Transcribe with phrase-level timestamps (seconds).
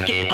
[0.00, 0.22] Okay.
[0.22, 0.32] it.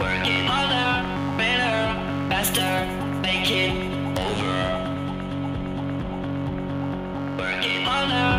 [0.00, 1.94] Work it harder, better,
[2.30, 2.86] faster,
[3.20, 3.70] make it
[4.18, 4.56] over.
[7.38, 8.29] Work it harder.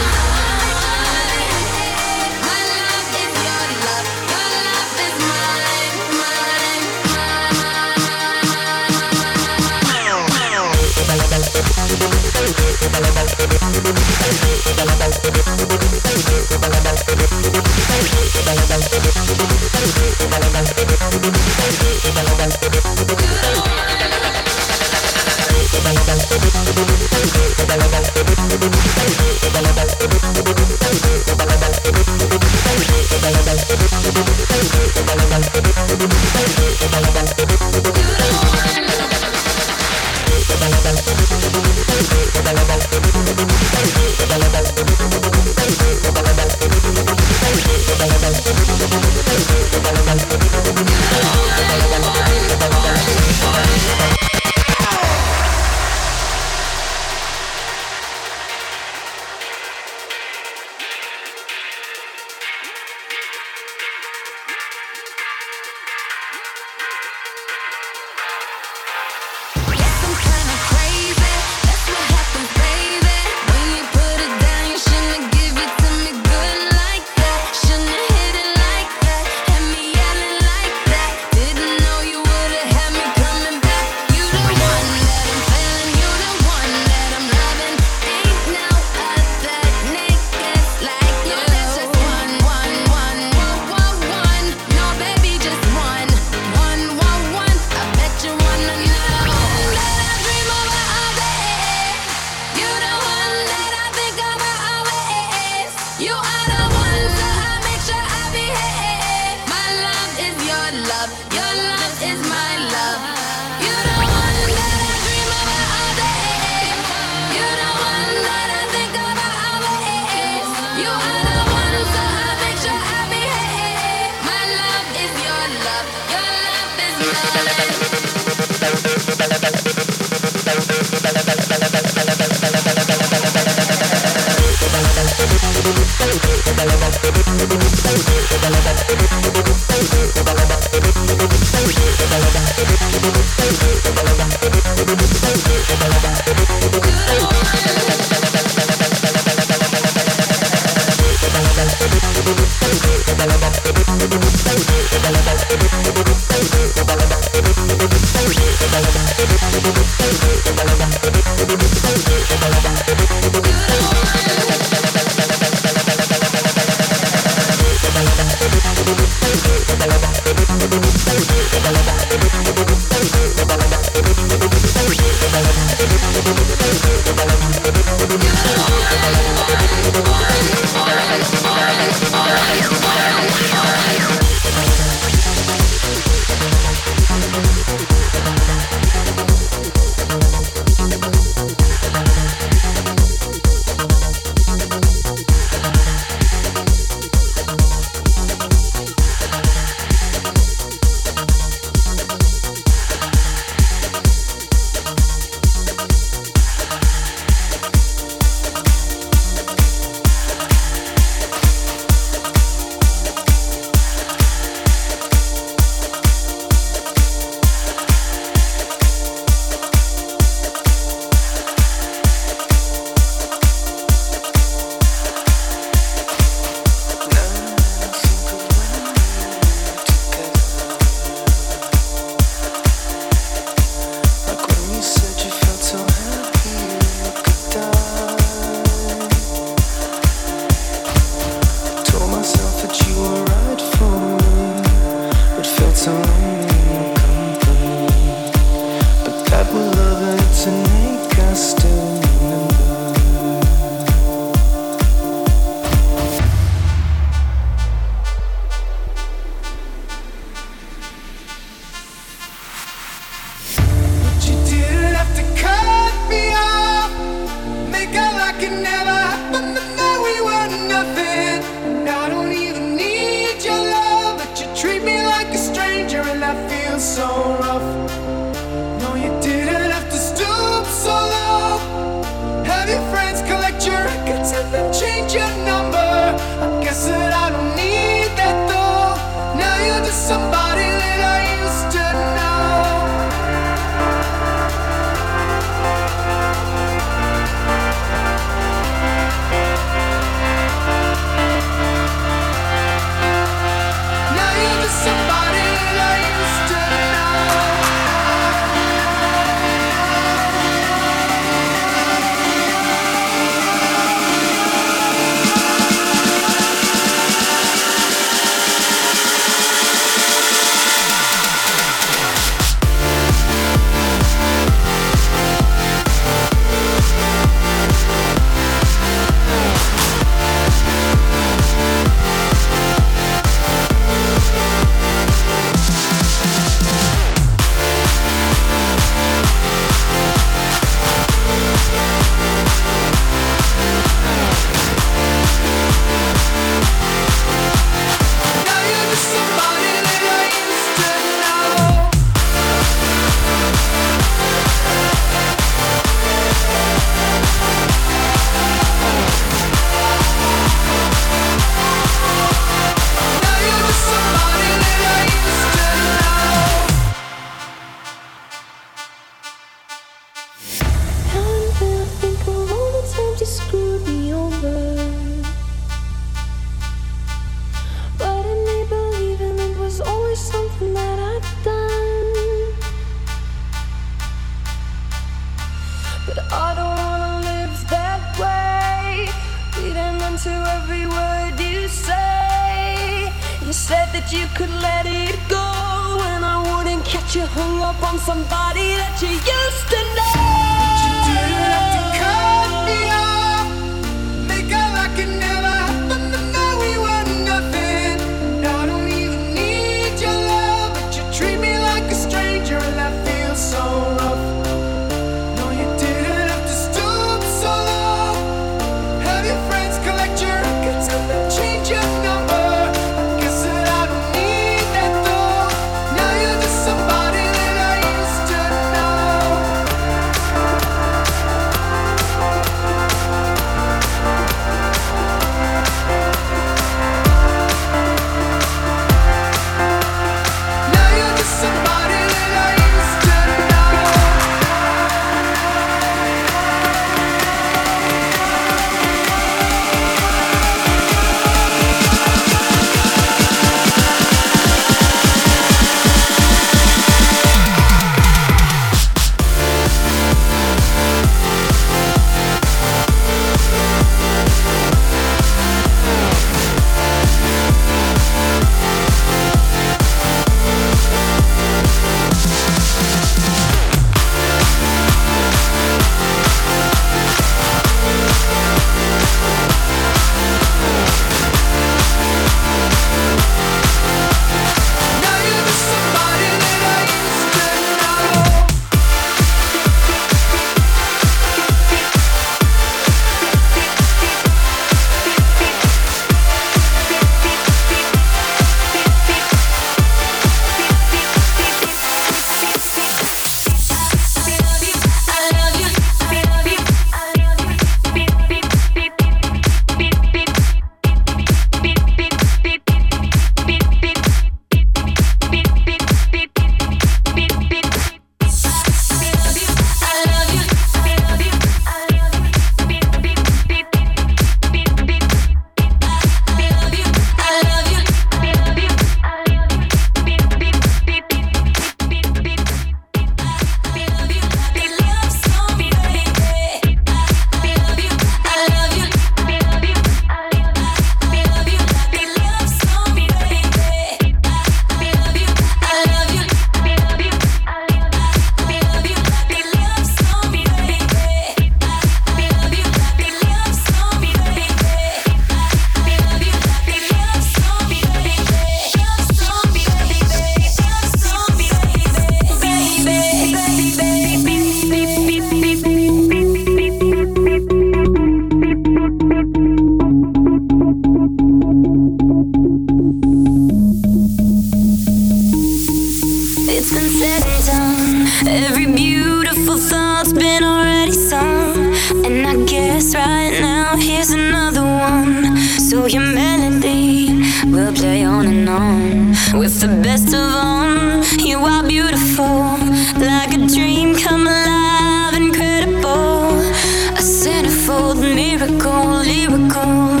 [599.28, 600.00] Miracle.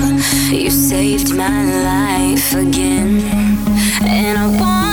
[0.50, 3.20] You saved my life again.
[4.02, 4.85] And I want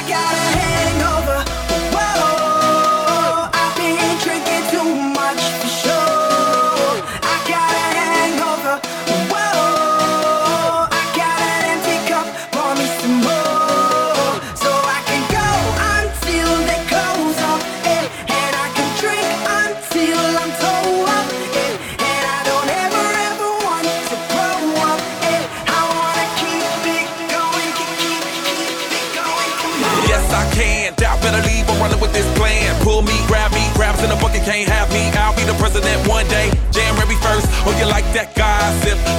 [0.00, 0.49] I got it.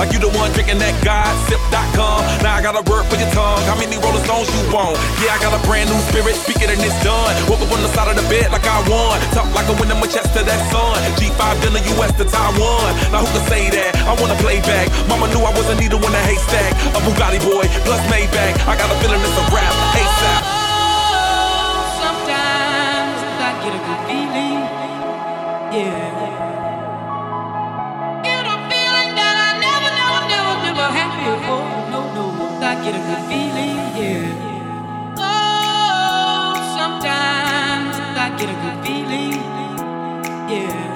[0.02, 2.26] Like you the one drinking that gossip.com.
[2.41, 3.62] Now I got a word for your tongue.
[3.70, 4.97] How many Rolling Stones you want?
[5.22, 6.34] Yeah, I got a brand new spirit.
[6.41, 7.38] Speak it and it's done.
[7.45, 9.22] Woke up on the side of the bed like I won.
[9.38, 10.97] Talk like I win my chest to that sun.
[11.22, 12.89] G5 in the US to Taiwan.
[13.14, 13.93] Now who can say that?
[14.10, 14.89] I wanna play back.
[15.06, 16.74] Mama knew I was a needle in a haystack.
[16.97, 18.58] A Bugatti boy plus Maybach.
[18.66, 19.70] I got a feeling it's a rap.
[20.02, 20.40] ASAP.
[32.84, 35.15] Get a good feeling, yeah.
[35.17, 39.39] Oh, sometimes I get a good feeling,
[40.49, 40.90] yeah.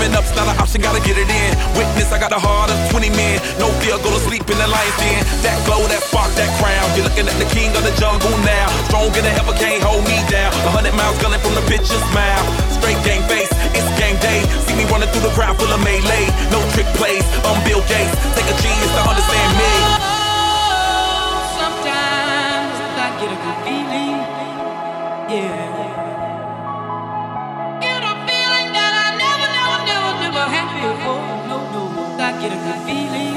[0.00, 1.52] Giving up's not an option, gotta get it in.
[1.76, 3.36] Witness, I got the heart of 20 men.
[3.60, 5.20] No fear, go to sleep in the lion's den.
[5.44, 6.88] That glow, that spark, that crown.
[6.96, 8.72] You're looking at the king of the jungle now.
[8.88, 10.56] Stronger than ever, can't hold me down.
[10.64, 12.48] A hundred miles gunning from the bitch's mouth.
[12.80, 14.40] Straight gang face, it's gang day.
[14.64, 16.32] See me running through the crowd full of melee.
[16.48, 18.16] No trick plays, I'm Bill Gates.
[18.32, 19.72] Take a genius to understand me.
[20.00, 22.72] Oh, sometimes
[23.04, 24.16] I get a good feeling,
[25.28, 25.69] yeah.
[32.40, 33.29] get a good feeling.